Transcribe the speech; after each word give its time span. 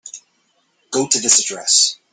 Go 0.89 1.05
to 1.07 1.19
this 1.19 1.39
address. 1.41 1.95